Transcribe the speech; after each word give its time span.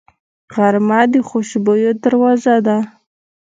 غرمه 0.53 1.01
د 1.11 1.13
خوشبویو 1.27 1.91
دروازه 2.03 2.55
ده 2.65 2.77